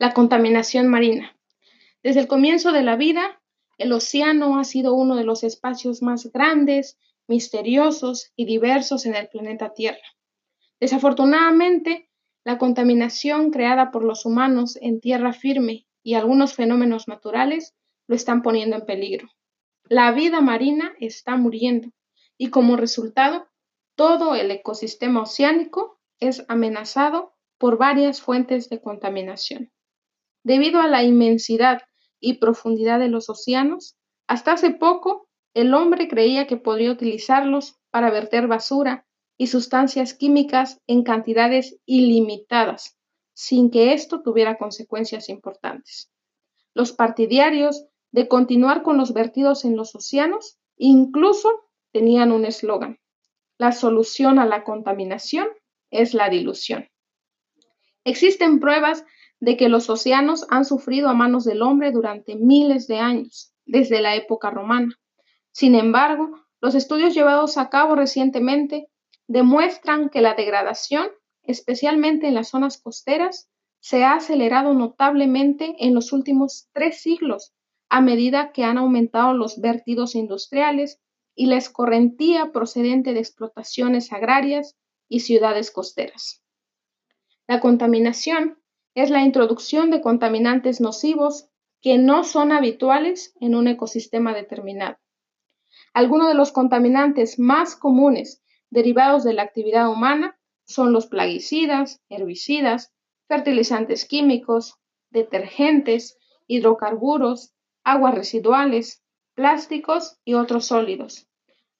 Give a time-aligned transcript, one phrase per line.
[0.00, 1.36] La contaminación marina.
[2.02, 3.42] Desde el comienzo de la vida,
[3.76, 6.98] el océano ha sido uno de los espacios más grandes,
[7.28, 10.00] misteriosos y diversos en el planeta Tierra.
[10.80, 12.08] Desafortunadamente,
[12.44, 17.74] la contaminación creada por los humanos en tierra firme y algunos fenómenos naturales
[18.06, 19.28] lo están poniendo en peligro.
[19.84, 21.90] La vida marina está muriendo
[22.38, 23.48] y como resultado,
[23.96, 29.70] todo el ecosistema oceánico es amenazado por varias fuentes de contaminación.
[30.42, 31.82] Debido a la inmensidad
[32.18, 38.10] y profundidad de los océanos, hasta hace poco el hombre creía que podría utilizarlos para
[38.10, 42.98] verter basura y sustancias químicas en cantidades ilimitadas,
[43.32, 46.10] sin que esto tuviera consecuencias importantes.
[46.74, 51.48] Los partidarios de continuar con los vertidos en los océanos incluso
[51.92, 52.98] tenían un eslogan.
[53.58, 55.48] La solución a la contaminación
[55.90, 56.89] es la dilución.
[58.04, 59.04] Existen pruebas
[59.40, 64.00] de que los océanos han sufrido a manos del hombre durante miles de años, desde
[64.00, 64.94] la época romana.
[65.52, 68.88] Sin embargo, los estudios llevados a cabo recientemente
[69.28, 71.08] demuestran que la degradación,
[71.42, 73.48] especialmente en las zonas costeras,
[73.80, 77.54] se ha acelerado notablemente en los últimos tres siglos
[77.88, 81.00] a medida que han aumentado los vertidos industriales
[81.34, 84.76] y la escorrentía procedente de explotaciones agrarias
[85.08, 86.39] y ciudades costeras.
[87.50, 88.60] La contaminación
[88.94, 91.48] es la introducción de contaminantes nocivos
[91.80, 94.98] que no son habituales en un ecosistema determinado.
[95.92, 102.94] Algunos de los contaminantes más comunes derivados de la actividad humana son los plaguicidas, herbicidas,
[103.26, 104.76] fertilizantes químicos,
[105.10, 109.02] detergentes, hidrocarburos, aguas residuales,
[109.34, 111.26] plásticos y otros sólidos.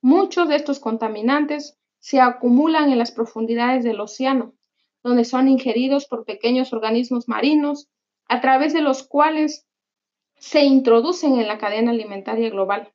[0.00, 4.54] Muchos de estos contaminantes se acumulan en las profundidades del océano,
[5.02, 7.88] donde son ingeridos por pequeños organismos marinos,
[8.28, 9.66] a través de los cuales
[10.36, 12.92] se introducen en la cadena alimentaria global.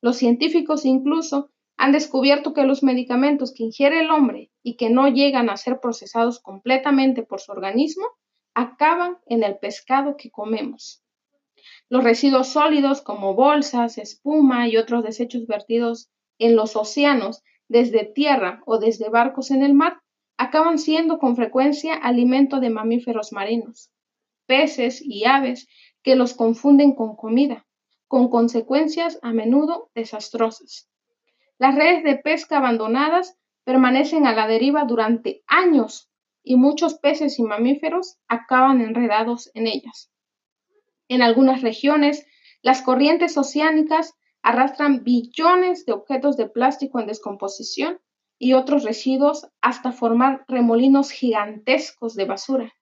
[0.00, 5.08] Los científicos incluso han descubierto que los medicamentos que ingiere el hombre y que no
[5.08, 8.06] llegan a ser procesados completamente por su organismo
[8.54, 11.02] acaban en el pescado que comemos.
[11.88, 18.62] Los residuos sólidos como bolsas, espuma y otros desechos vertidos en los océanos desde tierra
[18.66, 20.00] o desde barcos en el mar
[20.36, 23.90] acaban siendo con frecuencia alimento de mamíferos marinos,
[24.46, 25.68] peces y aves
[26.02, 27.66] que los confunden con comida,
[28.08, 30.88] con consecuencias a menudo desastrosas.
[31.58, 36.10] Las redes de pesca abandonadas permanecen a la deriva durante años
[36.42, 40.12] y muchos peces y mamíferos acaban enredados en ellas.
[41.08, 42.26] En algunas regiones,
[42.62, 47.98] las corrientes oceánicas arrastran billones de objetos de plástico en descomposición
[48.38, 52.72] y otros residuos hasta formar remolinos gigantescos de basura.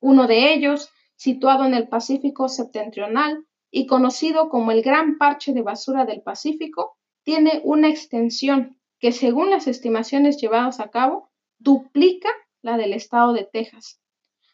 [0.00, 5.62] Uno de ellos, situado en el Pacífico septentrional y conocido como el Gran Parche de
[5.62, 12.28] Basura del Pacífico, tiene una extensión que, según las estimaciones llevadas a cabo, duplica
[12.62, 14.00] la del estado de Texas.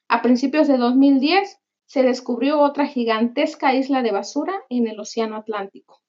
[0.09, 6.03] A principios de 2010 se descubrió otra gigantesca isla de basura en el Océano Atlántico.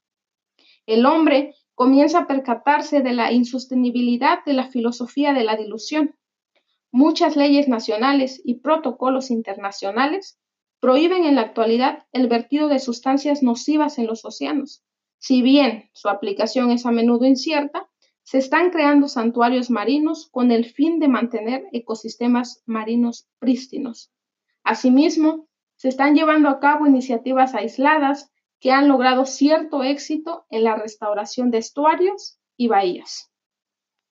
[0.86, 6.16] El hombre comienza a percatarse de la insostenibilidad de la filosofía de la dilución.
[6.92, 10.40] Muchas leyes nacionales y protocolos internacionales
[10.80, 14.84] prohíben en la actualidad el vertido de sustancias nocivas en los océanos.
[15.18, 17.90] Si bien su aplicación es a menudo incierta,
[18.24, 24.12] se están creando santuarios marinos con el fin de mantener ecosistemas marinos prístinos.
[24.64, 28.32] Asimismo, se están llevando a cabo iniciativas aisladas
[28.64, 33.30] que han logrado cierto éxito en la restauración de estuarios y bahías.